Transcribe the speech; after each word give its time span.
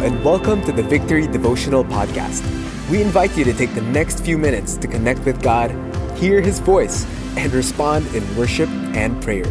and 0.00 0.24
welcome 0.24 0.62
to 0.62 0.70
the 0.70 0.82
Victory 0.82 1.26
Devotional 1.26 1.82
Podcast. 1.82 2.46
We 2.88 3.02
invite 3.02 3.36
you 3.36 3.42
to 3.42 3.52
take 3.52 3.74
the 3.74 3.82
next 3.82 4.24
few 4.24 4.38
minutes 4.38 4.76
to 4.76 4.86
connect 4.86 5.24
with 5.24 5.42
God, 5.42 5.72
hear 6.16 6.40
His 6.40 6.60
voice, 6.60 7.04
and 7.36 7.52
respond 7.52 8.06
in 8.14 8.22
worship 8.36 8.68
and 8.94 9.20
prayer. 9.20 9.44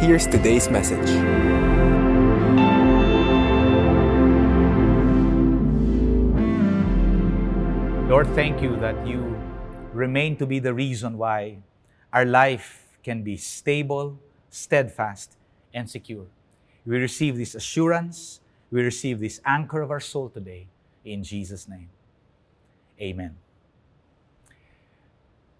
Here's 0.00 0.26
today's 0.26 0.68
message. 0.68 1.08
Lord, 8.10 8.26
thank 8.34 8.60
you 8.60 8.74
that 8.80 9.06
you 9.06 9.38
remain 9.92 10.36
to 10.38 10.46
be 10.46 10.58
the 10.58 10.74
reason 10.74 11.16
why 11.16 11.58
our 12.12 12.24
life 12.24 12.98
can 13.04 13.22
be 13.22 13.36
stable, 13.36 14.18
steadfast, 14.50 15.36
and 15.72 15.88
secure. 15.88 16.26
We 16.84 16.98
receive 16.98 17.36
this 17.36 17.54
assurance, 17.54 18.40
we 18.70 18.82
receive 18.82 19.20
this 19.20 19.40
anchor 19.44 19.80
of 19.80 19.90
our 19.90 20.00
soul 20.00 20.28
today 20.28 20.66
in 21.04 21.22
Jesus' 21.22 21.68
name. 21.68 21.88
Amen. 23.00 23.36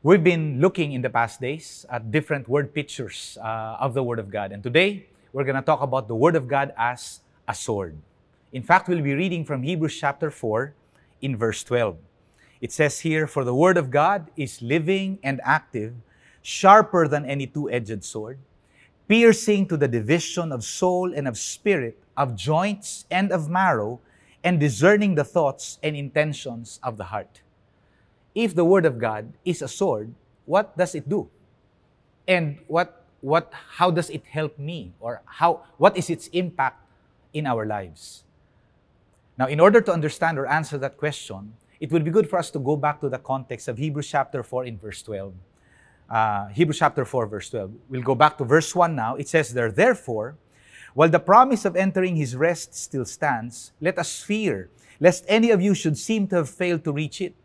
We've 0.03 0.23
been 0.23 0.61
looking 0.61 0.93
in 0.93 1.03
the 1.03 1.11
past 1.11 1.41
days 1.41 1.85
at 1.91 2.11
different 2.11 2.49
word 2.49 2.73
pictures 2.73 3.39
uh, 3.43 3.77
of 3.81 3.95
the 3.95 4.03
Word 4.03 4.19
of 4.19 4.31
God, 4.31 4.53
and 4.53 4.63
today 4.63 5.07
we're 5.33 5.45
going 5.45 5.57
to 5.57 5.63
talk 5.63 5.83
about 5.83 6.09
the 6.09 6.15
Word 6.15 6.37
of 6.37 6.47
God 6.49 6.73
as 6.79 7.21
a 7.49 7.55
sword. 7.55 7.97
In 8.53 8.63
fact, 8.63 8.89
we'll 8.89 9.03
be 9.03 9.15
reading 9.15 9.45
from 9.45 9.63
Hebrews 9.63 9.99
chapter 9.99 10.31
4 10.31 10.73
in 11.23 11.37
verse 11.37 11.65
12. 11.65 11.97
It 12.61 12.73
says 12.73 13.01
here, 13.01 13.27
For 13.27 13.45
the 13.45 13.55
Word 13.55 13.77
of 13.77 13.91
God 13.91 14.31
is 14.37 14.63
living 14.63 15.19
and 15.23 15.41
active, 15.45 15.95
sharper 16.41 17.09
than 17.09 17.27
any 17.27 17.47
two 17.47 17.71
edged 17.71 18.05
sword, 18.05 18.39
piercing 19.09 19.67
to 19.69 19.77
the 19.77 19.89
division 19.89 20.53
of 20.53 20.65
soul 20.65 21.13
and 21.13 21.29
of 21.29 21.37
spirit, 21.37 21.99
of 22.17 22.35
joints 22.35 23.05
and 23.11 23.31
of 23.31 23.49
marrow, 23.49 24.01
and 24.43 24.61
discerning 24.61 25.17
the 25.17 25.25
thoughts 25.25 25.79
and 25.83 25.97
intentions 25.97 26.79
of 26.83 26.97
the 26.97 27.05
heart. 27.05 27.43
If 28.35 28.55
the 28.55 28.65
Word 28.65 28.87
of 28.87 28.99
God 28.99 29.33
is 29.45 29.61
a 29.63 29.69
sword, 29.69 30.15
what 30.45 30.77
does 30.77 30.95
it 30.95 31.09
do? 31.09 31.29
And 32.29 32.59
what, 32.69 33.05
what, 33.21 33.53
how 33.79 33.91
does 33.91 34.11
it 34.11 34.25
help 34.25 34.59
me? 34.59 34.93
Or 35.01 35.23
how, 35.27 35.65
what 35.79 35.97
is 35.97 36.11
its 36.11 36.29
impact 36.29 36.81
in 37.33 37.47
our 37.47 37.67
lives? 37.67 38.25
Now, 39.39 39.47
in 39.47 39.61
order 39.61 39.81
to 39.81 39.93
understand 39.93 40.39
or 40.39 40.47
answer 40.47 40.79
that 40.79 40.97
question, 40.97 41.55
it 41.81 41.93
would 41.93 42.05
be 42.05 42.11
good 42.11 42.29
for 42.29 42.39
us 42.39 42.51
to 42.53 42.59
go 42.59 42.77
back 42.77 43.01
to 43.01 43.09
the 43.09 43.19
context 43.19 43.69
of 43.69 43.77
Hebrews 43.79 44.09
chapter 44.09 44.43
4 44.43 44.65
in 44.65 44.79
verse 44.79 45.03
12. 45.03 45.35
Uh, 46.09 46.47
Hebrews 46.49 46.79
chapter 46.79 47.05
4, 47.05 47.27
verse 47.27 47.51
12. 47.51 47.73
We'll 47.89 48.03
go 48.03 48.15
back 48.15 48.39
to 48.39 48.45
verse 48.45 48.75
1 48.75 48.95
now. 48.95 49.17
It 49.17 49.29
says 49.29 49.53
there, 49.53 49.71
Therefore, 49.71 50.37
while 50.97 51.13
the 51.13 51.21
promise 51.21 51.69
of 51.69 51.77
entering 51.77 52.17
his 52.17 52.35
rest 52.35 52.73
still 52.73 53.05
stands, 53.05 53.73
let 53.83 53.99
us 53.99 54.23
fear, 54.23 54.71
lest 54.99 55.29
any 55.29 55.51
of 55.51 55.61
you 55.61 55.75
should 55.75 55.99
seem 55.99 56.27
to 56.27 56.37
have 56.37 56.49
failed 56.49 56.85
to 56.85 56.93
reach 56.93 57.21
it. 57.21 57.37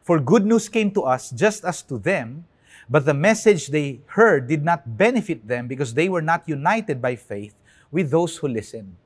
For 0.00 0.18
good 0.18 0.46
news 0.46 0.70
came 0.70 0.90
to 0.92 1.02
us 1.02 1.28
just 1.28 1.62
as 1.62 1.82
to 1.92 1.98
them, 1.98 2.46
but 2.88 3.04
the 3.04 3.12
message 3.12 3.68
they 3.68 4.00
heard 4.16 4.48
did 4.48 4.64
not 4.64 4.96
benefit 4.96 5.46
them 5.46 5.68
because 5.68 5.92
they 5.92 6.08
were 6.08 6.22
not 6.22 6.48
united 6.48 7.02
by 7.02 7.16
faith 7.16 7.54
with 7.92 8.10
those 8.10 8.38
who 8.38 8.48
listened. 8.48 8.96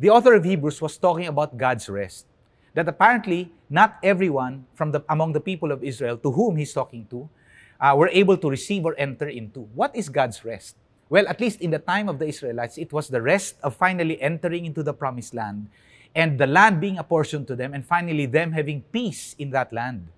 The 0.00 0.08
author 0.08 0.32
of 0.32 0.44
Hebrews 0.44 0.80
was 0.80 0.96
talking 0.96 1.26
about 1.26 1.58
God's 1.58 1.86
rest 1.90 2.24
that 2.72 2.88
apparently 2.88 3.52
not 3.68 3.98
everyone 4.02 4.64
from 4.72 4.90
the, 4.90 5.04
among 5.06 5.34
the 5.34 5.40
people 5.40 5.70
of 5.70 5.84
Israel 5.84 6.16
to 6.16 6.32
whom 6.32 6.56
he's 6.56 6.72
talking 6.72 7.04
to 7.10 7.28
uh, 7.78 7.94
were 7.94 8.08
able 8.08 8.38
to 8.38 8.48
receive 8.48 8.86
or 8.86 8.94
enter 8.96 9.28
into. 9.28 9.68
What 9.74 9.94
is 9.94 10.08
God's 10.08 10.46
rest? 10.46 10.76
Well, 11.10 11.26
at 11.26 11.40
least 11.40 11.60
in 11.60 11.70
the 11.70 11.78
time 11.78 12.08
of 12.08 12.18
the 12.18 12.26
Israelites, 12.26 12.76
it 12.76 12.92
was 12.92 13.08
the 13.08 13.22
rest 13.22 13.56
of 13.62 13.74
finally 13.74 14.20
entering 14.20 14.66
into 14.66 14.82
the 14.82 14.92
promised 14.92 15.34
land 15.34 15.68
and 16.14 16.38
the 16.38 16.46
land 16.46 16.80
being 16.80 16.98
apportioned 16.98 17.46
to 17.48 17.56
them, 17.56 17.74
and 17.74 17.84
finally 17.84 18.26
them 18.26 18.52
having 18.52 18.82
peace 18.92 19.34
in 19.38 19.50
that 19.50 19.72
land. 19.72 20.08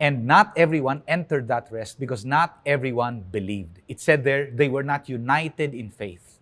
And 0.00 0.26
not 0.26 0.52
everyone 0.56 1.02
entered 1.08 1.48
that 1.48 1.72
rest 1.72 1.98
because 1.98 2.24
not 2.24 2.60
everyone 2.64 3.24
believed. 3.32 3.80
It 3.88 4.00
said 4.00 4.22
there, 4.22 4.50
they 4.50 4.68
were 4.68 4.84
not 4.84 5.08
united 5.08 5.74
in 5.74 5.90
faith. 5.90 6.38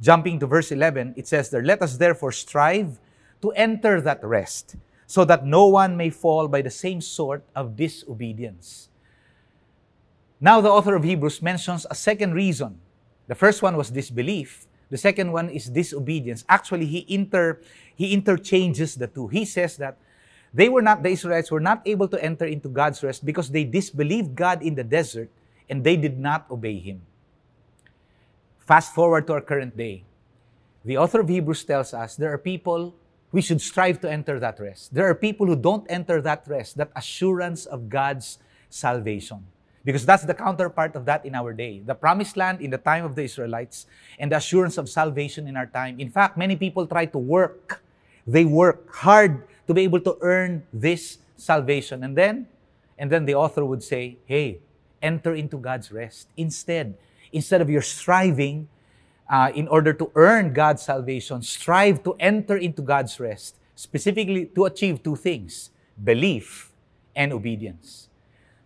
Jumping 0.00 0.38
to 0.40 0.46
verse 0.46 0.70
11, 0.70 1.14
it 1.16 1.26
says 1.26 1.50
there, 1.50 1.62
Let 1.62 1.82
us 1.82 1.96
therefore 1.96 2.32
strive 2.32 2.98
to 3.42 3.52
enter 3.52 4.00
that 4.02 4.22
rest, 4.22 4.76
so 5.06 5.24
that 5.24 5.46
no 5.46 5.66
one 5.66 5.96
may 5.96 6.10
fall 6.10 6.46
by 6.46 6.62
the 6.62 6.70
same 6.70 7.00
sort 7.00 7.42
of 7.56 7.74
disobedience. 7.74 8.90
Now, 10.40 10.60
the 10.60 10.70
author 10.70 10.94
of 10.94 11.04
Hebrews 11.04 11.42
mentions 11.42 11.86
a 11.90 11.94
second 11.94 12.34
reason. 12.34 12.80
The 13.30 13.38
first 13.38 13.62
one 13.62 13.76
was 13.76 13.94
disbelief. 13.94 14.66
The 14.90 14.98
second 14.98 15.30
one 15.30 15.50
is 15.50 15.70
disobedience. 15.70 16.44
Actually, 16.48 16.86
he 16.86 17.06
inter 17.06 17.62
he 17.94 18.12
interchanges 18.12 18.98
the 18.98 19.06
two. 19.06 19.28
He 19.28 19.44
says 19.44 19.76
that 19.76 20.02
they 20.52 20.68
were 20.68 20.82
not 20.82 21.04
the 21.04 21.14
Israelites 21.14 21.46
were 21.46 21.62
not 21.62 21.78
able 21.86 22.08
to 22.08 22.18
enter 22.18 22.44
into 22.44 22.66
God's 22.68 22.98
rest 23.06 23.24
because 23.24 23.48
they 23.48 23.62
disbelieved 23.62 24.34
God 24.34 24.66
in 24.66 24.74
the 24.74 24.82
desert 24.82 25.30
and 25.70 25.84
they 25.84 25.94
did 25.94 26.18
not 26.18 26.50
obey 26.50 26.82
him. 26.82 27.02
Fast 28.66 28.98
forward 28.98 29.28
to 29.28 29.34
our 29.34 29.40
current 29.46 29.76
day. 29.76 30.02
The 30.84 30.98
author 30.98 31.20
of 31.20 31.28
Hebrews 31.28 31.62
tells 31.62 31.94
us 31.94 32.16
there 32.16 32.34
are 32.34 32.38
people 32.38 32.96
we 33.30 33.42
should 33.42 33.60
strive 33.60 34.00
to 34.00 34.10
enter 34.10 34.40
that 34.40 34.58
rest. 34.58 34.92
There 34.92 35.06
are 35.06 35.14
people 35.14 35.46
who 35.46 35.54
don't 35.54 35.86
enter 35.86 36.20
that 36.22 36.48
rest, 36.48 36.78
that 36.78 36.90
assurance 36.96 37.64
of 37.64 37.88
God's 37.88 38.42
salvation. 38.70 39.46
Because 39.84 40.04
that's 40.04 40.24
the 40.24 40.34
counterpart 40.34 40.94
of 40.94 41.06
that 41.06 41.24
in 41.24 41.34
our 41.34 41.52
day. 41.52 41.80
The 41.80 41.94
promised 41.94 42.36
land 42.36 42.60
in 42.60 42.70
the 42.70 42.78
time 42.78 43.04
of 43.04 43.14
the 43.14 43.22
Israelites 43.24 43.86
and 44.18 44.30
the 44.30 44.36
assurance 44.36 44.76
of 44.76 44.88
salvation 44.88 45.48
in 45.48 45.56
our 45.56 45.66
time. 45.66 45.98
In 45.98 46.10
fact, 46.10 46.36
many 46.36 46.54
people 46.56 46.86
try 46.86 47.06
to 47.06 47.18
work. 47.18 47.82
They 48.26 48.44
work 48.44 48.94
hard 48.94 49.48
to 49.66 49.72
be 49.72 49.82
able 49.82 50.00
to 50.00 50.18
earn 50.20 50.66
this 50.72 51.18
salvation. 51.36 52.04
And 52.04 52.16
then, 52.16 52.46
and 52.98 53.10
then 53.10 53.24
the 53.24 53.34
author 53.34 53.64
would 53.64 53.82
say, 53.82 54.18
hey, 54.26 54.58
enter 55.00 55.34
into 55.34 55.56
God's 55.56 55.90
rest. 55.90 56.28
Instead, 56.36 56.98
instead 57.32 57.62
of 57.62 57.70
your 57.70 57.80
striving, 57.80 58.68
uh, 59.30 59.50
in 59.54 59.66
order 59.68 59.94
to 59.94 60.10
earn 60.14 60.52
God's 60.52 60.82
salvation, 60.82 61.40
strive 61.40 62.02
to 62.02 62.14
enter 62.20 62.56
into 62.56 62.82
God's 62.82 63.18
rest, 63.18 63.56
specifically 63.74 64.44
to 64.54 64.66
achieve 64.66 65.02
two 65.02 65.16
things 65.16 65.70
belief 66.02 66.70
and 67.16 67.32
obedience. 67.32 68.09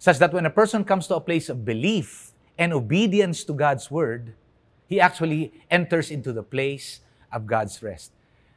Such 0.04 0.18
that 0.18 0.34
when 0.34 0.44
a 0.44 0.50
person 0.50 0.84
comes 0.84 1.06
to 1.06 1.16
a 1.16 1.20
place 1.20 1.48
of 1.48 1.64
belief 1.64 2.32
and 2.58 2.74
obedience 2.74 3.42
to 3.44 3.54
God's 3.54 3.90
word, 3.90 4.34
he 4.86 5.00
actually 5.00 5.50
enters 5.70 6.10
into 6.10 6.30
the 6.30 6.42
place 6.42 7.00
of 7.32 7.46
God's 7.46 7.82
rest. 7.82 8.12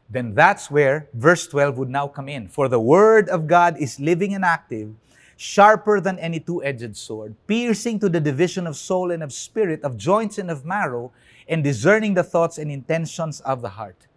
Then 0.10 0.36
that's 0.36 0.70
where 0.70 1.08
verse 1.14 1.48
12 1.48 1.78
would 1.78 1.90
now 1.90 2.10
come 2.10 2.28
in. 2.28 2.50
For 2.50 2.68
the 2.68 2.82
word 2.82 3.30
of 3.30 3.48
God 3.48 3.78
is 3.80 3.98
living 3.98 4.34
and 4.34 4.44
active, 4.44 4.94
sharper 5.38 6.02
than 6.02 6.20
any 6.20 6.42
two 6.42 6.62
edged 6.66 6.98
sword, 6.98 7.34
piercing 7.48 7.98
to 8.02 8.10
the 8.10 8.20
division 8.20 8.68
of 8.68 8.76
soul 8.76 9.10
and 9.12 9.24
of 9.24 9.32
spirit, 9.32 9.82
of 9.84 9.96
joints 9.96 10.38
and 10.38 10.52
of 10.52 10.66
marrow, 10.66 11.14
and 11.48 11.64
discerning 11.64 12.14
the 12.14 12.24
thoughts 12.24 12.58
and 12.58 12.70
intentions 12.70 13.40
of 13.40 13.62
the 13.62 13.70
heart. 13.70 14.08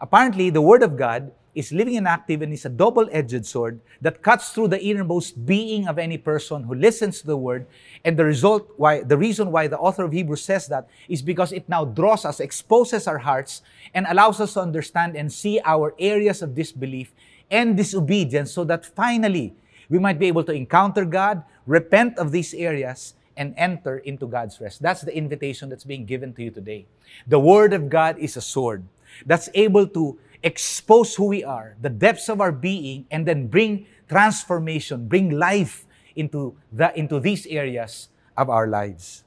Apparently, 0.00 0.50
the 0.50 0.62
Word 0.62 0.82
of 0.82 0.96
God 0.96 1.32
is 1.54 1.72
living 1.72 1.96
and 1.96 2.06
active 2.06 2.40
and 2.40 2.52
is 2.52 2.64
a 2.64 2.68
double 2.68 3.08
edged 3.10 3.44
sword 3.44 3.80
that 4.00 4.22
cuts 4.22 4.50
through 4.50 4.68
the 4.68 4.80
innermost 4.80 5.44
being 5.44 5.88
of 5.88 5.98
any 5.98 6.16
person 6.16 6.62
who 6.62 6.74
listens 6.74 7.20
to 7.20 7.26
the 7.26 7.36
Word. 7.36 7.66
And 8.04 8.16
the 8.16 8.24
result, 8.24 8.70
why, 8.76 9.02
the 9.02 9.18
reason 9.18 9.50
why 9.50 9.66
the 9.66 9.78
author 9.78 10.04
of 10.04 10.12
Hebrews 10.12 10.42
says 10.42 10.68
that 10.68 10.88
is 11.08 11.20
because 11.20 11.50
it 11.50 11.68
now 11.68 11.84
draws 11.84 12.24
us, 12.24 12.38
exposes 12.38 13.08
our 13.08 13.18
hearts, 13.18 13.62
and 13.92 14.06
allows 14.08 14.40
us 14.40 14.54
to 14.54 14.60
understand 14.60 15.16
and 15.16 15.32
see 15.32 15.60
our 15.64 15.94
areas 15.98 16.42
of 16.42 16.54
disbelief 16.54 17.12
and 17.50 17.76
disobedience 17.76 18.52
so 18.52 18.62
that 18.62 18.86
finally 18.86 19.52
we 19.88 19.98
might 19.98 20.20
be 20.20 20.28
able 20.28 20.44
to 20.44 20.52
encounter 20.52 21.04
God, 21.04 21.42
repent 21.66 22.18
of 22.18 22.30
these 22.30 22.54
areas, 22.54 23.14
and 23.36 23.54
enter 23.56 23.98
into 23.98 24.26
God's 24.26 24.60
rest. 24.60 24.82
That's 24.82 25.00
the 25.00 25.16
invitation 25.16 25.68
that's 25.70 25.84
being 25.84 26.04
given 26.04 26.34
to 26.34 26.42
you 26.42 26.50
today. 26.50 26.86
The 27.26 27.40
Word 27.40 27.72
of 27.72 27.88
God 27.88 28.18
is 28.18 28.36
a 28.36 28.40
sword 28.40 28.84
that's 29.26 29.48
able 29.54 29.86
to 29.88 30.18
expose 30.42 31.14
who 31.14 31.26
we 31.26 31.44
are, 31.44 31.76
the 31.80 31.90
depths 31.90 32.28
of 32.28 32.40
our 32.40 32.52
being, 32.52 33.06
and 33.10 33.26
then 33.26 33.46
bring 33.46 33.86
transformation, 34.08 35.08
bring 35.08 35.30
life 35.30 35.86
into, 36.16 36.56
the, 36.72 36.96
into 36.98 37.20
these 37.20 37.46
areas 37.46 38.08
of 38.36 38.50
our 38.50 38.66
lives. 38.66 39.24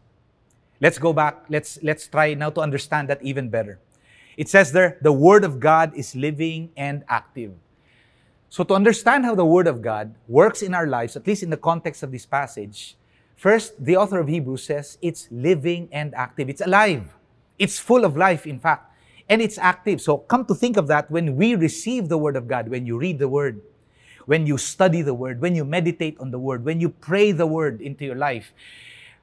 Let's 0.79 0.97
go 0.97 1.13
back. 1.13 1.45
Let's, 1.49 1.79
let's 1.83 2.07
try 2.07 2.33
now 2.33 2.49
to 2.49 2.61
understand 2.61 3.09
that 3.09 3.21
even 3.21 3.49
better. 3.49 3.79
It 4.35 4.49
says 4.49 4.71
there, 4.71 4.97
the 5.01 5.11
Word 5.11 5.43
of 5.43 5.59
God 5.59 5.93
is 5.95 6.15
living 6.15 6.71
and 6.75 7.03
active. 7.07 7.53
So, 8.49 8.63
to 8.63 8.73
understand 8.73 9.23
how 9.23 9.35
the 9.35 9.45
Word 9.45 9.67
of 9.67 9.81
God 9.81 10.15
works 10.27 10.61
in 10.61 10.73
our 10.73 10.87
lives, 10.87 11.15
at 11.15 11.27
least 11.27 11.43
in 11.43 11.49
the 11.49 11.57
context 11.57 12.03
of 12.03 12.11
this 12.11 12.25
passage, 12.25 12.97
first, 13.35 13.83
the 13.83 13.95
author 13.95 14.19
of 14.19 14.27
Hebrews 14.27 14.63
says 14.63 14.97
it's 15.01 15.27
living 15.31 15.87
and 15.91 16.13
active. 16.15 16.49
It's 16.49 16.61
alive. 16.61 17.13
It's 17.59 17.77
full 17.77 18.03
of 18.03 18.17
life, 18.17 18.47
in 18.47 18.59
fact, 18.59 18.90
and 19.31 19.41
it's 19.41 19.57
active. 19.57 20.01
So, 20.01 20.17
come 20.17 20.43
to 20.45 20.53
think 20.53 20.75
of 20.75 20.87
that 20.87 21.09
when 21.09 21.37
we 21.37 21.55
receive 21.55 22.09
the 22.09 22.17
Word 22.17 22.35
of 22.35 22.49
God, 22.49 22.67
when 22.67 22.85
you 22.85 22.97
read 22.97 23.17
the 23.17 23.29
Word, 23.29 23.61
when 24.25 24.45
you 24.45 24.57
study 24.57 25.01
the 25.01 25.13
Word, 25.13 25.39
when 25.39 25.55
you 25.55 25.63
meditate 25.63 26.19
on 26.19 26.31
the 26.31 26.37
Word, 26.37 26.65
when 26.65 26.81
you 26.81 26.89
pray 26.89 27.31
the 27.31 27.47
Word 27.47 27.79
into 27.79 28.03
your 28.03 28.19
life. 28.19 28.53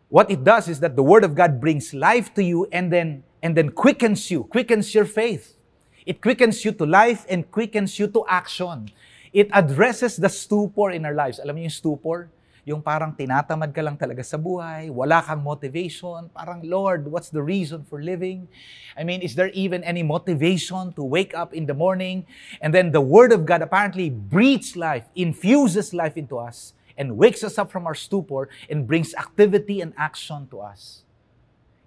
What 0.08 0.30
it 0.30 0.42
does 0.42 0.66
is 0.66 0.80
that 0.80 0.96
the 0.96 1.02
Word 1.02 1.24
of 1.24 1.34
God 1.34 1.60
brings 1.60 1.92
life 1.92 2.32
to 2.34 2.42
you 2.42 2.66
and 2.72 2.90
then, 2.90 3.22
and 3.42 3.54
then 3.54 3.68
quickens 3.68 4.30
you, 4.30 4.44
quickens 4.44 4.94
your 4.94 5.04
faith. 5.04 5.58
It 6.06 6.22
quickens 6.22 6.64
you 6.64 6.72
to 6.72 6.86
life 6.86 7.26
and 7.28 7.44
quickens 7.50 7.98
you 7.98 8.08
to 8.08 8.24
action. 8.26 8.88
It 9.34 9.50
addresses 9.52 10.16
the 10.16 10.30
stupor 10.30 10.90
in 10.90 11.04
our 11.04 11.12
lives. 11.12 11.38
Alam 11.38 11.56
niyo 11.56 11.68
yung 11.68 11.76
stupor? 11.84 12.30
Yung 12.68 12.84
parang 12.84 13.16
tinatamad 13.16 13.72
ka 13.72 13.80
lang 13.80 13.96
talaga 13.96 14.20
sa 14.20 14.36
buhay, 14.36 14.92
wala 14.92 15.24
kang 15.24 15.40
motivation, 15.40 16.28
parang, 16.36 16.60
Lord, 16.60 17.08
what's 17.08 17.32
the 17.32 17.40
reason 17.40 17.80
for 17.88 18.04
living? 18.04 18.44
I 18.92 19.08
mean, 19.08 19.24
is 19.24 19.32
there 19.32 19.48
even 19.56 19.80
any 19.88 20.04
motivation 20.04 20.92
to 20.92 21.00
wake 21.00 21.32
up 21.32 21.56
in 21.56 21.64
the 21.64 21.72
morning? 21.72 22.28
And 22.60 22.76
then 22.76 22.92
the 22.92 23.00
Word 23.00 23.32
of 23.32 23.48
God 23.48 23.64
apparently 23.64 24.12
breathes 24.12 24.76
life, 24.76 25.08
infuses 25.16 25.96
life 25.96 26.20
into 26.20 26.36
us, 26.36 26.76
and 27.00 27.16
wakes 27.16 27.40
us 27.40 27.56
up 27.56 27.72
from 27.72 27.88
our 27.88 27.96
stupor 27.96 28.52
and 28.68 28.84
brings 28.84 29.16
activity 29.16 29.80
and 29.80 29.96
action 29.96 30.44
to 30.52 30.60
us. 30.60 31.08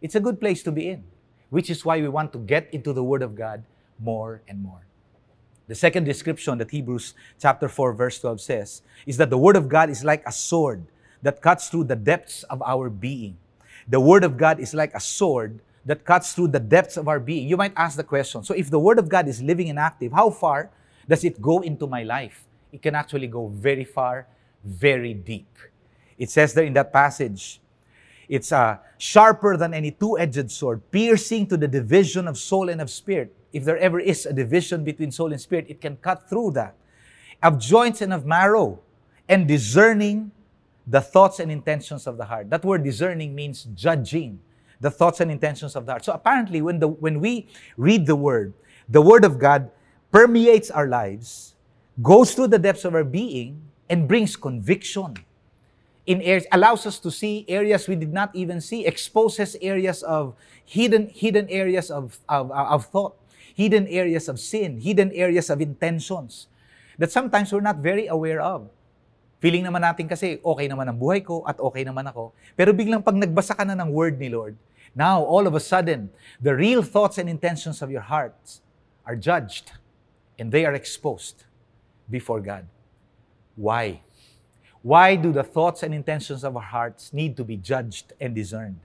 It's 0.02 0.18
a 0.18 0.24
good 0.24 0.42
place 0.42 0.66
to 0.66 0.74
be 0.74 0.90
in, 0.90 1.06
which 1.54 1.70
is 1.70 1.86
why 1.86 2.02
we 2.02 2.10
want 2.10 2.34
to 2.34 2.42
get 2.42 2.74
into 2.74 2.90
the 2.90 3.06
Word 3.06 3.22
of 3.22 3.38
God 3.38 3.62
more 4.02 4.42
and 4.50 4.66
more. 4.66 4.82
The 5.68 5.76
second 5.76 6.04
description 6.04 6.58
that 6.58 6.72
Hebrews 6.72 7.14
chapter 7.40 7.70
4 7.70 7.94
verse 7.94 8.20
12 8.20 8.42
says 8.42 8.82
is 9.06 9.18
that 9.18 9.30
the 9.30 9.38
word 9.38 9.56
of 9.56 9.70
God 9.70 9.90
is 9.90 10.04
like 10.04 10.24
a 10.26 10.32
sword 10.32 10.84
that 11.22 11.42
cuts 11.42 11.70
through 11.70 11.86
the 11.86 11.96
depths 11.96 12.44
of 12.44 12.62
our 12.64 12.90
being. 12.90 13.38
The 13.88 14.00
word 14.00 14.24
of 14.24 14.38
God 14.38 14.60
is 14.60 14.74
like 14.74 14.94
a 14.94 15.00
sword 15.00 15.60
that 15.86 16.06
cuts 16.06 16.34
through 16.34 16.50
the 16.50 16.60
depths 16.60 16.98
of 16.98 17.08
our 17.08 17.20
being. 17.20 17.48
You 17.48 17.58
might 17.58 17.74
ask 17.76 17.98
the 17.98 18.04
question, 18.04 18.44
so 18.44 18.54
if 18.54 18.70
the 18.70 18.80
word 18.80 19.00
of 19.00 19.10
God 19.10 19.28
is 19.28 19.42
living 19.42 19.70
and 19.70 19.80
active, 19.80 20.12
how 20.12 20.30
far 20.30 20.70
does 21.08 21.24
it 21.24 21.42
go 21.42 21.62
into 21.62 21.88
my 21.88 22.04
life? 22.04 22.44
It 22.72 22.82
can 22.82 22.96
actually 22.96 23.28
go 23.28 23.48
very 23.48 23.84
far, 23.84 24.28
very 24.64 25.14
deep. 25.14 25.48
It 26.18 26.30
says 26.30 26.54
there 26.54 26.66
in 26.66 26.74
that 26.74 26.94
passage, 26.94 27.60
it's 28.30 28.52
uh, 28.52 28.78
sharper 28.98 29.58
than 29.58 29.74
any 29.74 29.92
two 29.92 30.18
edged 30.18 30.52
sword, 30.52 30.82
piercing 30.92 31.48
to 31.48 31.58
the 31.58 31.68
division 31.68 32.28
of 32.28 32.38
soul 32.38 32.70
and 32.70 32.80
of 32.80 32.90
spirit 32.90 33.36
if 33.54 33.66
there 33.66 33.78
ever 33.78 34.00
is 34.00 34.26
a 34.26 34.34
division 34.34 34.84
between 34.84 35.12
soul 35.12 35.32
and 35.32 35.42
spirit, 35.42 35.66
it 35.70 35.82
can 35.82 35.98
cut 35.98 36.30
through 36.30 36.52
that. 36.52 36.76
Of 37.44 37.60
joints 37.60 38.02
and 38.02 38.14
of 38.14 38.26
marrow, 38.26 38.80
and 39.28 39.48
discerning 39.48 40.32
the 40.86 41.02
thoughts 41.02 41.40
and 41.40 41.52
intentions 41.52 42.08
of 42.08 42.18
the 42.18 42.26
heart. 42.26 42.50
That 42.50 42.66
word 42.66 42.84
discerning 42.84 43.34
means 43.34 43.64
judging 43.76 44.40
the 44.80 44.92
thoughts 44.92 45.20
and 45.22 45.32
intentions 45.32 45.76
of 45.76 45.86
the 45.86 45.94
heart. 45.94 46.06
So 46.06 46.14
apparently, 46.14 46.62
when, 46.62 46.80
the, 46.80 46.88
when 46.88 47.20
we 47.20 47.48
read 47.78 48.06
the 48.06 48.16
word, 48.16 48.54
the 48.90 49.02
word 49.02 49.24
of 49.24 49.40
God 49.40 49.70
permeates 50.12 50.70
our 50.70 50.88
lives, 50.88 51.56
goes 52.02 52.34
through 52.34 52.48
the 52.48 52.60
depths 52.60 52.84
of 52.84 52.96
our 52.96 53.04
being, 53.04 53.62
and 53.90 54.08
brings 54.08 54.36
conviction 54.36 55.16
in 56.06 56.22
areas, 56.22 56.46
allows 56.52 56.86
us 56.86 57.00
to 57.00 57.12
see 57.12 57.46
areas 57.48 57.88
we 57.88 57.96
did 57.96 58.12
not 58.12 58.36
even 58.36 58.60
see, 58.60 58.86
exposes 58.86 59.56
areas 59.62 60.02
of 60.04 60.36
hidden, 60.66 61.10
hidden 61.10 61.48
areas 61.50 61.92
of, 61.92 62.20
of, 62.28 62.52
of 62.52 62.86
thought 62.88 63.16
hidden 63.56 63.88
areas 63.88 64.28
of 64.28 64.40
sin, 64.40 64.80
hidden 64.80 65.12
areas 65.12 65.50
of 65.50 65.62
intentions 65.62 66.48
that 66.98 67.12
sometimes 67.12 67.52
we're 67.52 67.66
not 67.66 67.82
very 67.82 68.08
aware 68.08 68.42
of. 68.42 68.70
Feeling 69.42 69.66
naman 69.66 69.82
natin 69.82 70.06
kasi 70.06 70.38
okay 70.38 70.70
naman 70.70 70.86
ang 70.86 71.02
buhay 71.02 71.26
ko 71.26 71.42
at 71.50 71.58
okay 71.58 71.82
naman 71.82 72.06
ako. 72.06 72.30
Pero 72.54 72.78
biglang 72.78 73.02
pag 73.02 73.18
nagbasa 73.18 73.58
ka 73.58 73.66
na 73.66 73.74
ng 73.74 73.90
word 73.90 74.22
ni 74.22 74.30
Lord, 74.30 74.54
now 74.94 75.18
all 75.26 75.50
of 75.50 75.58
a 75.58 75.64
sudden, 75.64 76.14
the 76.38 76.54
real 76.54 76.86
thoughts 76.86 77.18
and 77.18 77.26
intentions 77.26 77.82
of 77.82 77.90
your 77.90 78.06
hearts 78.06 78.62
are 79.02 79.18
judged 79.18 79.74
and 80.38 80.54
they 80.54 80.62
are 80.62 80.78
exposed 80.78 81.50
before 82.06 82.38
God. 82.38 82.70
Why? 83.58 84.06
Why 84.86 85.18
do 85.18 85.34
the 85.34 85.42
thoughts 85.46 85.82
and 85.82 85.94
intentions 85.94 86.46
of 86.46 86.54
our 86.54 86.70
hearts 86.70 87.10
need 87.10 87.34
to 87.38 87.44
be 87.44 87.58
judged 87.58 88.14
and 88.22 88.38
discerned? 88.38 88.82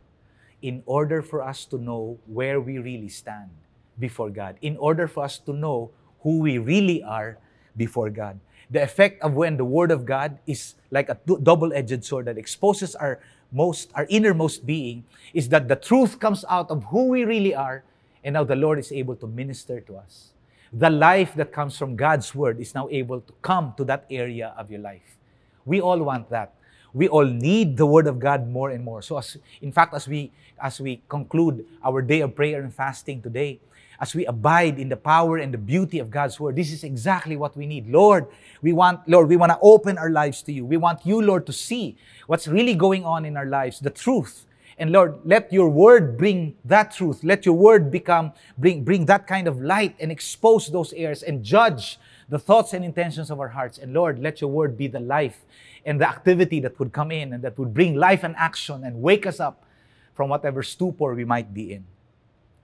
In 0.64 0.80
order 0.88 1.20
for 1.20 1.44
us 1.44 1.68
to 1.68 1.76
know 1.76 2.16
where 2.24 2.64
we 2.64 2.80
really 2.80 3.12
stand 3.12 3.52
before 3.98 4.30
God, 4.30 4.56
in 4.62 4.76
order 4.76 5.08
for 5.08 5.24
us 5.24 5.38
to 5.40 5.52
know 5.52 5.90
who 6.22 6.40
we 6.40 6.58
really 6.58 7.02
are 7.02 7.38
before 7.76 8.10
God. 8.10 8.40
The 8.70 8.82
effect 8.82 9.22
of 9.22 9.34
when 9.34 9.56
the 9.56 9.64
Word 9.64 9.90
of 9.90 10.04
God 10.04 10.38
is 10.46 10.74
like 10.90 11.08
a 11.08 11.18
double 11.42 11.72
edged 11.72 12.04
sword 12.04 12.26
that 12.26 12.36
exposes 12.36 12.94
our 12.96 13.20
most, 13.52 13.90
our 13.94 14.06
innermost 14.08 14.66
being, 14.66 15.04
is 15.32 15.48
that 15.50 15.68
the 15.68 15.76
truth 15.76 16.18
comes 16.18 16.44
out 16.48 16.70
of 16.70 16.82
who 16.84 17.08
we 17.08 17.24
really 17.24 17.54
are, 17.54 17.84
and 18.24 18.34
now 18.34 18.42
the 18.42 18.56
Lord 18.56 18.78
is 18.78 18.90
able 18.90 19.14
to 19.16 19.26
minister 19.26 19.80
to 19.82 19.96
us. 19.96 20.32
The 20.72 20.90
life 20.90 21.34
that 21.36 21.52
comes 21.52 21.78
from 21.78 21.94
God's 21.94 22.34
Word 22.34 22.60
is 22.60 22.74
now 22.74 22.88
able 22.90 23.20
to 23.20 23.32
come 23.40 23.72
to 23.76 23.84
that 23.84 24.04
area 24.10 24.52
of 24.58 24.70
your 24.70 24.80
life. 24.80 25.16
We 25.64 25.80
all 25.80 25.98
want 26.02 26.28
that. 26.30 26.54
We 26.92 27.08
all 27.08 27.24
need 27.26 27.76
the 27.76 27.86
Word 27.86 28.08
of 28.08 28.18
God 28.18 28.48
more 28.48 28.70
and 28.70 28.82
more. 28.82 29.00
So, 29.00 29.18
as, 29.18 29.36
in 29.62 29.70
fact, 29.70 29.94
as 29.94 30.08
we 30.08 30.32
as 30.60 30.80
we 30.80 31.02
conclude 31.08 31.66
our 31.84 32.00
day 32.00 32.20
of 32.20 32.34
prayer 32.34 32.62
and 32.62 32.72
fasting 32.72 33.20
today, 33.20 33.60
as 34.00 34.14
we 34.14 34.26
abide 34.26 34.78
in 34.78 34.88
the 34.88 34.96
power 34.96 35.38
and 35.38 35.52
the 35.52 35.58
beauty 35.58 35.98
of 35.98 36.10
God's 36.10 36.38
word. 36.38 36.56
This 36.56 36.72
is 36.72 36.84
exactly 36.84 37.36
what 37.36 37.56
we 37.56 37.66
need. 37.66 37.88
Lord, 37.88 38.26
we 38.62 38.72
want, 38.72 39.08
Lord, 39.08 39.28
we 39.28 39.36
want 39.36 39.52
to 39.52 39.58
open 39.62 39.98
our 39.98 40.10
lives 40.10 40.42
to 40.42 40.52
you. 40.52 40.64
We 40.64 40.76
want 40.76 41.04
you, 41.06 41.22
Lord, 41.22 41.46
to 41.46 41.52
see 41.52 41.96
what's 42.26 42.48
really 42.48 42.74
going 42.74 43.04
on 43.04 43.24
in 43.24 43.36
our 43.36 43.46
lives, 43.46 43.80
the 43.80 43.90
truth. 43.90 44.46
And 44.78 44.92
Lord, 44.92 45.18
let 45.24 45.52
your 45.52 45.70
word 45.70 46.18
bring 46.18 46.56
that 46.64 46.92
truth. 46.92 47.24
Let 47.24 47.46
your 47.46 47.54
word 47.54 47.90
become, 47.90 48.32
bring, 48.58 48.84
bring 48.84 49.06
that 49.06 49.26
kind 49.26 49.48
of 49.48 49.60
light 49.60 49.96
and 49.98 50.12
expose 50.12 50.68
those 50.68 50.92
errors 50.92 51.22
and 51.22 51.42
judge 51.42 51.98
the 52.28 52.38
thoughts 52.38 52.74
and 52.74 52.84
intentions 52.84 53.30
of 53.30 53.40
our 53.40 53.48
hearts. 53.48 53.78
And 53.78 53.94
Lord, 53.94 54.18
let 54.18 54.40
your 54.40 54.50
word 54.50 54.76
be 54.76 54.86
the 54.86 55.00
life 55.00 55.46
and 55.86 56.00
the 56.00 56.08
activity 56.08 56.60
that 56.60 56.78
would 56.78 56.92
come 56.92 57.10
in 57.10 57.32
and 57.32 57.42
that 57.42 57.58
would 57.58 57.72
bring 57.72 57.94
life 57.94 58.24
and 58.24 58.34
action 58.36 58.84
and 58.84 59.00
wake 59.00 59.24
us 59.24 59.40
up 59.40 59.64
from 60.12 60.28
whatever 60.28 60.62
stupor 60.62 61.14
we 61.14 61.24
might 61.24 61.54
be 61.54 61.72
in. 61.72 61.84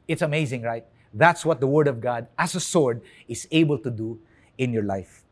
It's 0.08 0.22
amazing, 0.22 0.62
right? 0.62 0.84
That's 1.12 1.44
what 1.44 1.60
the 1.60 1.68
Word 1.68 1.88
of 1.88 2.00
God, 2.00 2.26
as 2.38 2.54
a 2.56 2.60
sword, 2.60 3.04
is 3.28 3.46
able 3.52 3.78
to 3.78 3.90
do 3.90 4.18
in 4.56 4.72
your 4.72 4.82
life. 4.82 5.22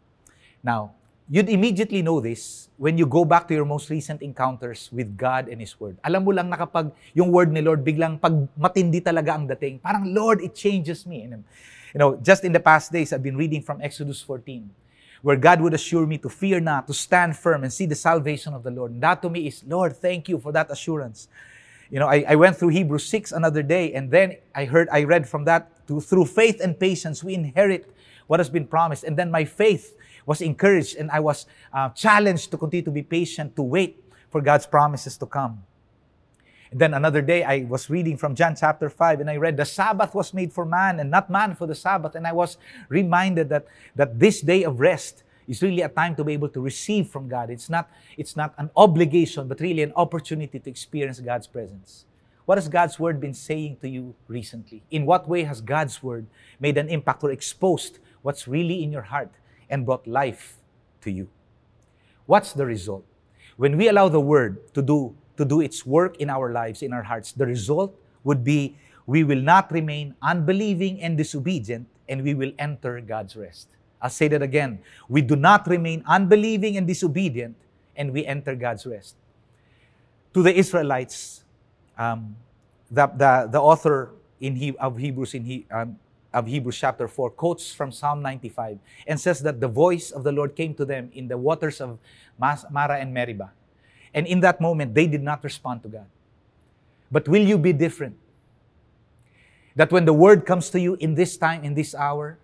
Now, 0.62 0.92
you'd 1.28 1.48
immediately 1.48 2.02
know 2.02 2.20
this 2.20 2.68
when 2.76 2.98
you 2.98 3.06
go 3.06 3.24
back 3.24 3.48
to 3.48 3.54
your 3.54 3.64
most 3.64 3.88
recent 3.88 4.20
encounters 4.20 4.90
with 4.92 5.16
God 5.16 5.48
and 5.48 5.60
His 5.60 5.78
Word. 5.80 5.96
Alam 6.04 6.24
mo 6.24 6.32
lang 6.36 6.52
na 6.52 6.56
kapag 6.56 6.92
yung 7.16 7.32
Word 7.32 7.52
ni 7.52 7.64
Lord 7.64 7.80
biglang 7.80 8.20
pag 8.20 8.34
matindi 8.60 9.00
talaga 9.00 9.32
ang 9.32 9.48
dating, 9.48 9.80
parang, 9.80 10.04
Lord, 10.12 10.44
it 10.44 10.54
changes 10.54 11.06
me. 11.08 11.24
And, 11.24 11.44
you 11.94 11.98
know, 11.98 12.20
just 12.20 12.44
in 12.44 12.52
the 12.52 12.60
past 12.60 12.92
days, 12.92 13.12
I've 13.12 13.24
been 13.24 13.40
reading 13.40 13.62
from 13.64 13.80
Exodus 13.80 14.20
14, 14.20 14.68
where 15.22 15.36
God 15.36 15.64
would 15.64 15.72
assure 15.72 16.04
me 16.04 16.18
to 16.18 16.28
fear 16.28 16.60
not, 16.60 16.86
to 16.88 16.94
stand 16.94 17.36
firm 17.36 17.64
and 17.64 17.72
see 17.72 17.86
the 17.86 17.96
salvation 17.96 18.52
of 18.52 18.62
the 18.62 18.70
Lord. 18.70 18.92
And 18.92 19.00
that 19.00 19.22
to 19.22 19.30
me 19.30 19.48
is, 19.48 19.64
Lord, 19.64 19.96
thank 19.96 20.28
you 20.28 20.36
for 20.36 20.52
that 20.52 20.70
assurance 20.70 21.28
you 21.90 21.98
know, 21.98 22.06
I, 22.06 22.24
I 22.28 22.36
went 22.36 22.56
through 22.56 22.68
Hebrews 22.68 23.06
6 23.06 23.32
another 23.32 23.62
day, 23.62 23.92
and 23.92 24.10
then 24.10 24.36
I 24.54 24.64
heard, 24.64 24.88
I 24.90 25.04
read 25.04 25.28
from 25.28 25.44
that 25.44 25.86
to, 25.88 26.00
through 26.00 26.26
faith 26.26 26.60
and 26.60 26.78
patience, 26.78 27.24
we 27.24 27.34
inherit 27.34 27.92
what 28.28 28.38
has 28.38 28.48
been 28.48 28.66
promised. 28.66 29.02
And 29.02 29.16
then 29.16 29.30
my 29.30 29.44
faith 29.44 29.96
was 30.24 30.40
encouraged, 30.40 30.96
and 30.96 31.10
I 31.10 31.18
was 31.18 31.46
uh, 31.72 31.88
challenged 31.90 32.52
to 32.52 32.56
continue 32.56 32.84
to 32.84 32.92
be 32.92 33.02
patient, 33.02 33.56
to 33.56 33.62
wait 33.62 34.04
for 34.30 34.40
God's 34.40 34.66
promises 34.66 35.16
to 35.18 35.26
come. 35.26 35.64
And 36.70 36.80
then 36.80 36.94
another 36.94 37.20
day, 37.20 37.42
I 37.42 37.64
was 37.68 37.90
reading 37.90 38.16
from 38.16 38.36
John 38.36 38.54
chapter 38.54 38.88
5, 38.88 39.20
and 39.20 39.28
I 39.28 39.36
read, 39.36 39.56
The 39.56 39.64
Sabbath 39.64 40.14
was 40.14 40.32
made 40.32 40.52
for 40.52 40.64
man, 40.64 41.00
and 41.00 41.10
not 41.10 41.28
man 41.28 41.56
for 41.56 41.66
the 41.66 41.74
Sabbath. 41.74 42.14
And 42.14 42.24
I 42.24 42.32
was 42.32 42.56
reminded 42.88 43.48
that, 43.48 43.66
that 43.96 44.20
this 44.20 44.40
day 44.40 44.62
of 44.62 44.78
rest 44.78 45.24
is 45.50 45.62
really 45.62 45.82
a 45.82 45.88
time 45.88 46.14
to 46.14 46.22
be 46.22 46.32
able 46.32 46.48
to 46.48 46.60
receive 46.60 47.08
from 47.08 47.28
God. 47.28 47.50
It's 47.50 47.68
not, 47.68 47.90
it's 48.16 48.36
not 48.36 48.54
an 48.56 48.70
obligation, 48.76 49.48
but 49.48 49.58
really 49.58 49.82
an 49.82 49.92
opportunity 49.96 50.60
to 50.60 50.70
experience 50.70 51.18
God's 51.18 51.48
presence. 51.48 52.06
What 52.46 52.56
has 52.56 52.68
God's 52.68 53.00
Word 53.00 53.20
been 53.20 53.34
saying 53.34 53.78
to 53.82 53.88
you 53.88 54.14
recently? 54.28 54.84
In 54.92 55.04
what 55.04 55.28
way 55.28 55.42
has 55.42 55.60
God's 55.60 56.02
Word 56.04 56.26
made 56.60 56.78
an 56.78 56.88
impact 56.88 57.24
or 57.24 57.32
exposed 57.32 57.98
what's 58.22 58.46
really 58.46 58.84
in 58.84 58.92
your 58.92 59.02
heart 59.02 59.32
and 59.68 59.84
brought 59.84 60.06
life 60.06 60.56
to 61.02 61.10
you? 61.10 61.28
What's 62.26 62.52
the 62.52 62.64
result? 62.64 63.04
When 63.56 63.76
we 63.76 63.88
allow 63.88 64.08
the 64.08 64.20
Word 64.20 64.72
to 64.74 64.82
do, 64.82 65.16
to 65.36 65.44
do 65.44 65.60
its 65.60 65.84
work 65.84 66.16
in 66.18 66.30
our 66.30 66.52
lives, 66.52 66.80
in 66.80 66.92
our 66.92 67.02
hearts, 67.02 67.32
the 67.32 67.46
result 67.46 67.98
would 68.22 68.44
be 68.44 68.76
we 69.06 69.24
will 69.24 69.42
not 69.42 69.72
remain 69.72 70.14
unbelieving 70.22 71.02
and 71.02 71.18
disobedient, 71.18 71.88
and 72.08 72.22
we 72.22 72.34
will 72.34 72.52
enter 72.56 73.00
God's 73.00 73.34
rest. 73.34 73.68
I'll 74.00 74.10
say 74.10 74.28
that 74.28 74.42
again. 74.42 74.80
We 75.08 75.22
do 75.22 75.36
not 75.36 75.66
remain 75.66 76.02
unbelieving 76.06 76.76
and 76.76 76.86
disobedient, 76.86 77.56
and 77.96 78.12
we 78.12 78.24
enter 78.24 78.54
God's 78.54 78.86
rest. 78.86 79.16
To 80.34 80.42
the 80.42 80.56
Israelites, 80.56 81.44
um, 81.98 82.36
the, 82.90 83.06
the, 83.08 83.48
the 83.52 83.60
author 83.60 84.12
in 84.40 84.56
he, 84.56 84.76
of 84.78 84.96
Hebrews 84.96 85.34
in 85.34 85.44
he, 85.44 85.66
um, 85.70 85.98
of 86.32 86.46
Hebrews 86.46 86.78
chapter 86.78 87.08
4 87.08 87.30
quotes 87.30 87.72
from 87.72 87.90
Psalm 87.92 88.22
95 88.22 88.78
and 89.06 89.18
says 89.18 89.40
that 89.40 89.60
the 89.60 89.68
voice 89.68 90.10
of 90.10 90.22
the 90.22 90.32
Lord 90.32 90.54
came 90.54 90.74
to 90.74 90.84
them 90.84 91.10
in 91.12 91.28
the 91.28 91.36
waters 91.36 91.80
of 91.80 91.98
Mara 92.38 92.98
and 92.98 93.12
Meribah. 93.12 93.50
And 94.14 94.26
in 94.26 94.40
that 94.40 94.60
moment, 94.60 94.94
they 94.94 95.06
did 95.06 95.22
not 95.22 95.42
respond 95.44 95.82
to 95.82 95.88
God. 95.88 96.06
But 97.10 97.28
will 97.28 97.42
you 97.42 97.58
be 97.58 97.72
different? 97.72 98.16
That 99.76 99.92
when 99.92 100.04
the 100.04 100.12
word 100.12 100.46
comes 100.46 100.70
to 100.70 100.80
you 100.80 100.94
in 101.00 101.14
this 101.14 101.36
time, 101.36 101.64
in 101.64 101.74
this 101.74 101.94
hour, 101.94 102.38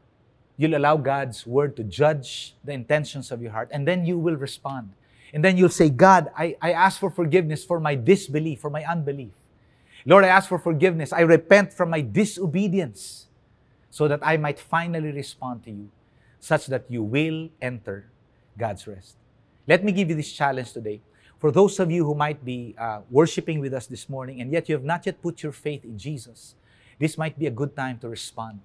You'll 0.56 0.76
allow 0.76 0.96
God's 0.96 1.46
word 1.46 1.76
to 1.76 1.84
judge 1.84 2.54
the 2.64 2.72
intentions 2.72 3.32
of 3.32 3.42
your 3.42 3.52
heart, 3.52 3.70
and 3.72 3.86
then 3.86 4.06
you 4.06 4.18
will 4.18 4.36
respond. 4.36 4.92
And 5.34 5.44
then 5.44 5.56
you'll 5.56 5.68
say, 5.68 5.90
God, 5.90 6.30
I, 6.36 6.56
I 6.62 6.72
ask 6.72 7.00
for 7.00 7.10
forgiveness 7.10 7.64
for 7.64 7.80
my 7.80 7.94
disbelief, 7.94 8.60
for 8.60 8.70
my 8.70 8.84
unbelief. 8.84 9.32
Lord, 10.06 10.24
I 10.24 10.28
ask 10.28 10.48
for 10.48 10.58
forgiveness. 10.58 11.12
I 11.12 11.22
repent 11.22 11.72
from 11.72 11.90
my 11.90 12.00
disobedience. 12.00 13.24
so 13.90 14.08
that 14.08 14.20
I 14.22 14.36
might 14.36 14.58
finally 14.58 15.10
respond 15.10 15.64
to 15.64 15.70
you, 15.70 15.88
such 16.38 16.66
that 16.66 16.84
you 16.90 17.02
will 17.02 17.48
enter 17.62 18.10
God's 18.58 18.86
rest. 18.86 19.16
Let 19.66 19.84
me 19.84 19.92
give 19.92 20.10
you 20.10 20.16
this 20.16 20.30
challenge 20.32 20.72
today. 20.72 21.00
For 21.38 21.50
those 21.50 21.80
of 21.80 21.90
you 21.90 22.04
who 22.04 22.14
might 22.14 22.44
be 22.44 22.74
uh, 22.78 23.00
worshiping 23.10 23.58
with 23.58 23.72
us 23.72 23.86
this 23.86 24.08
morning 24.08 24.42
and 24.42 24.52
yet 24.52 24.68
you 24.68 24.74
have 24.74 24.84
not 24.84 25.06
yet 25.06 25.22
put 25.22 25.42
your 25.42 25.52
faith 25.52 25.82
in 25.84 25.96
Jesus, 25.98 26.56
this 26.98 27.16
might 27.16 27.38
be 27.38 27.46
a 27.46 27.50
good 27.50 27.74
time 27.74 27.98
to 28.00 28.08
respond. 28.10 28.60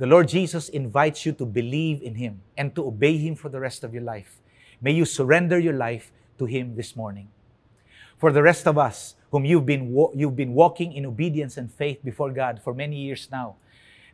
The 0.00 0.06
Lord 0.06 0.28
Jesus 0.28 0.70
invites 0.70 1.26
you 1.26 1.32
to 1.32 1.44
believe 1.44 2.00
in 2.00 2.14
Him 2.14 2.40
and 2.56 2.74
to 2.74 2.86
obey 2.86 3.18
Him 3.18 3.36
for 3.36 3.50
the 3.50 3.60
rest 3.60 3.84
of 3.84 3.92
your 3.92 4.02
life. 4.02 4.40
May 4.80 4.92
you 4.92 5.04
surrender 5.04 5.58
your 5.58 5.74
life 5.74 6.10
to 6.38 6.46
Him 6.46 6.74
this 6.74 6.96
morning. 6.96 7.28
For 8.16 8.32
the 8.32 8.42
rest 8.42 8.66
of 8.66 8.78
us, 8.78 9.16
whom 9.30 9.44
you've 9.44 9.66
been, 9.66 9.92
you've 10.14 10.36
been 10.36 10.54
walking 10.54 10.94
in 10.94 11.04
obedience 11.04 11.58
and 11.58 11.70
faith 11.70 11.98
before 12.02 12.30
God 12.32 12.62
for 12.64 12.72
many 12.72 12.96
years 12.96 13.28
now, 13.30 13.56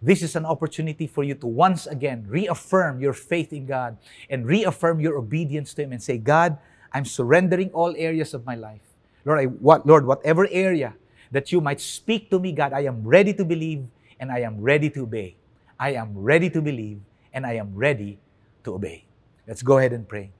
this 0.02 0.22
is 0.22 0.34
an 0.34 0.44
opportunity 0.44 1.06
for 1.06 1.22
you 1.22 1.36
to 1.36 1.46
once 1.46 1.86
again 1.86 2.26
reaffirm 2.26 2.98
your 2.98 3.12
faith 3.12 3.52
in 3.52 3.64
God 3.64 3.96
and 4.28 4.44
reaffirm 4.44 4.98
your 4.98 5.16
obedience 5.16 5.72
to 5.74 5.84
Him 5.84 5.92
and 5.92 6.02
say, 6.02 6.18
God, 6.18 6.58
I'm 6.92 7.04
surrendering 7.04 7.70
all 7.70 7.94
areas 7.96 8.34
of 8.34 8.44
my 8.44 8.56
life. 8.56 8.82
Lord, 9.24 9.38
I, 9.38 9.44
what, 9.44 9.86
Lord, 9.86 10.04
whatever 10.04 10.48
area 10.50 10.94
that 11.30 11.52
you 11.52 11.60
might 11.60 11.80
speak 11.80 12.28
to 12.30 12.40
me, 12.40 12.50
God, 12.50 12.72
I 12.72 12.80
am 12.80 13.06
ready 13.06 13.32
to 13.34 13.44
believe 13.44 13.86
and 14.18 14.32
I 14.32 14.40
am 14.40 14.60
ready 14.60 14.90
to 14.90 15.04
obey. 15.04 15.36
I 15.78 15.94
am 15.94 16.16
ready 16.16 16.48
to 16.50 16.62
believe 16.62 17.00
and 17.32 17.46
I 17.46 17.54
am 17.54 17.74
ready 17.74 18.18
to 18.64 18.74
obey. 18.74 19.04
Let's 19.46 19.62
go 19.62 19.78
ahead 19.78 19.92
and 19.92 20.08
pray. 20.08 20.32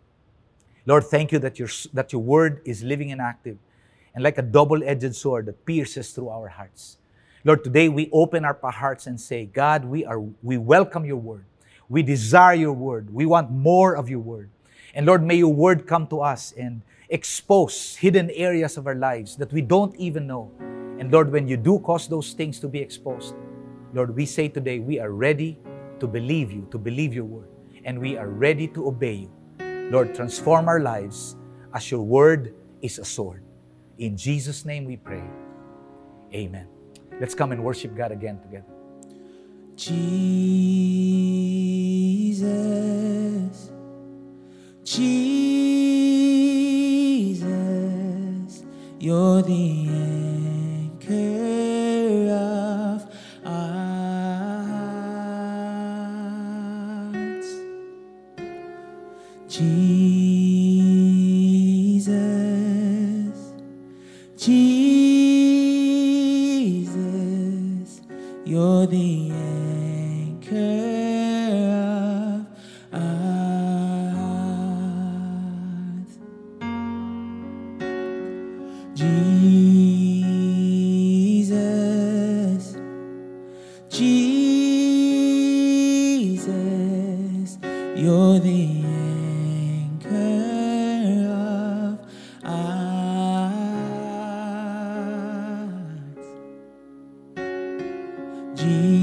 Lord, 0.87 1.05
thank 1.05 1.33
you 1.33 1.38
that 1.40 1.59
your, 1.59 1.69
that 1.93 2.12
your 2.12 2.23
word 2.23 2.62
is 2.64 2.83
living 2.83 3.12
and 3.12 3.21
active 3.21 3.59
and 4.14 4.25
like 4.25 4.38
a 4.38 4.43
double 4.43 4.83
edged 4.83 5.14
sword 5.14 5.47
that 5.47 5.66
pierces 5.66 6.11
through 6.11 6.31
our 6.31 6.49
hearts. 6.49 6.99
Lord, 7.45 7.62
today 7.62 7.88
we 7.88 8.09
open 8.12 8.45
our 8.45 8.59
hearts 8.71 9.07
and 9.07 9.21
say, 9.21 9.45
God, 9.47 9.85
we, 9.85 10.05
are, 10.05 10.21
we 10.43 10.57
welcome 10.57 11.05
your 11.05 11.19
word. 11.19 11.45
We 11.88 12.02
desire 12.02 12.55
your 12.55 12.73
word. 12.73 13.12
We 13.12 13.26
want 13.26 13.50
more 13.50 13.97
of 13.97 14.09
your 14.09 14.21
word. 14.21 14.50
And 14.95 15.07
Lord, 15.07 15.23
may 15.23 15.37
your 15.37 15.52
word 15.52 15.87
come 15.87 16.07
to 16.09 16.21
us 16.21 16.52
and 16.57 16.83
expose 17.09 17.97
hidden 17.97 18.31
areas 18.31 18.76
of 18.76 18.87
our 18.87 18.95
lives 18.95 19.37
that 19.37 19.52
we 19.52 19.61
don't 19.61 19.95
even 19.97 20.26
know. 20.26 20.50
And 20.99 21.12
Lord, 21.12 21.31
when 21.31 21.47
you 21.47 21.57
do 21.57 21.78
cause 21.81 22.09
those 22.09 22.33
things 22.33 22.59
to 22.61 22.69
be 22.69 22.81
exposed, 22.81 23.35
Lord, 23.97 24.15
we 24.15 24.26
say 24.26 24.47
today 24.49 24.79
we 24.79 25.00
are 25.00 25.11
ready 25.11 25.59
to 26.00 26.07
believe 26.07 26.53
you, 26.53 26.69
to 26.71 26.76
believe 26.76 27.15
your 27.15 27.25
word, 27.25 27.49
and 27.87 27.99
we 27.99 28.19
are 28.19 28.29
ready 28.29 28.69
to 28.69 28.88
obey 28.88 29.25
you. 29.25 29.33
Lord, 29.91 30.15
transform 30.15 30.69
our 30.69 30.81
lives 30.81 31.35
as 31.73 31.91
your 31.91 32.03
word 32.03 32.55
is 32.83 32.99
a 32.99 33.07
sword. 33.07 33.43
In 33.97 34.15
Jesus' 34.15 34.67
name 34.67 34.85
we 34.85 34.99
pray. 34.99 35.25
Amen. 36.35 36.69
Let's 37.19 37.35
come 37.35 37.53
and 37.53 37.65
worship 37.65 37.97
God 37.97 38.12
again 38.12 38.38
together. 38.38 38.67
Jesus, 39.76 40.12
Jesus, 44.85 45.25
you're 49.00 49.41
the 49.41 49.86
you're 68.47 68.87
the 68.87 69.33
anchor 69.33 70.96
Jesus, 98.57 98.97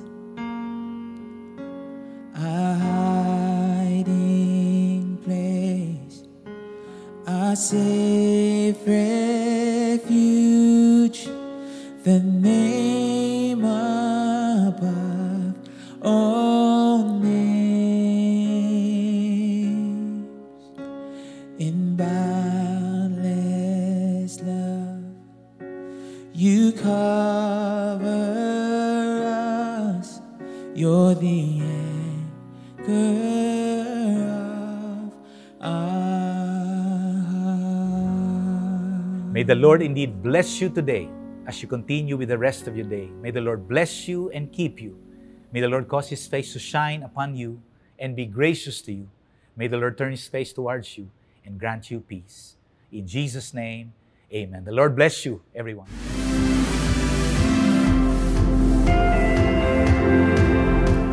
Hiding 3.96 5.18
place, 5.24 6.18
safe 7.58 8.86
refuge, 8.86 10.25
May 32.88 32.94
the 39.44 39.56
Lord 39.56 39.82
indeed 39.82 40.22
bless 40.22 40.62
you 40.62 40.70
today 40.70 41.10
as 41.48 41.64
you 41.64 41.68
continue 41.68 42.16
with 42.16 42.30
the 42.30 42.38
rest 42.38 42.68
of 42.68 42.78
your 42.78 42.86
day. 42.86 43.08
May 43.22 43.32
the 43.32 43.42
Lord 43.42 43.68
bless 43.68 44.08
you 44.08 44.30
and 44.30 44.52
keep 44.54 44.80
you. 44.80 45.00
May 45.52 45.62
the 45.62 45.68
Lord 45.68 45.88
cause 45.88 46.10
his 46.10 46.28
face 46.28 46.54
to 46.54 46.60
shine 46.60 47.02
upon 47.02 47.36
you 47.36 47.60
and 47.98 48.16
be 48.16 48.26
gracious 48.26 48.82
to 48.82 48.94
you. 48.94 49.10
May 49.56 49.68
the 49.68 49.78
Lord 49.78 49.98
turn 49.98 50.12
his 50.12 50.28
face 50.28 50.54
towards 50.54 50.96
you 50.96 51.10
and 51.44 51.60
grant 51.60 51.90
you 51.90 52.02
peace. 52.02 52.56
In 52.92 53.08
Jesus' 53.08 53.52
name, 53.52 53.94
amen. 54.32 54.64
The 54.64 54.72
Lord 54.72 54.96
bless 54.96 55.26
you, 55.26 55.42
everyone. 55.56 55.88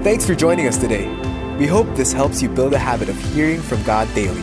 Thanks 0.02 0.26
for 0.26 0.34
joining 0.34 0.66
us 0.66 0.76
today. 0.76 1.31
We 1.58 1.66
hope 1.66 1.86
this 1.94 2.12
helps 2.12 2.42
you 2.42 2.48
build 2.48 2.74
a 2.74 2.78
habit 2.78 3.08
of 3.08 3.16
hearing 3.32 3.60
from 3.60 3.82
God 3.82 4.12
daily. 4.14 4.42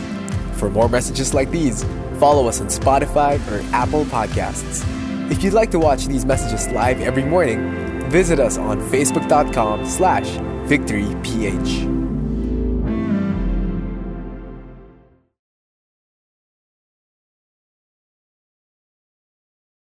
For 0.54 0.70
more 0.70 0.88
messages 0.88 1.34
like 1.34 1.50
these, 1.50 1.84
follow 2.18 2.48
us 2.48 2.60
on 2.60 2.68
Spotify 2.68 3.38
or 3.50 3.62
Apple 3.74 4.04
Podcasts. 4.06 4.84
If 5.30 5.42
you'd 5.42 5.52
like 5.52 5.70
to 5.72 5.78
watch 5.78 6.06
these 6.06 6.24
messages 6.24 6.68
live 6.68 7.00
every 7.00 7.24
morning, 7.24 8.10
visit 8.10 8.40
us 8.40 8.58
on 8.58 8.80
facebook.com 8.90 9.86
slash 9.86 10.26
victoryph. 10.66 11.99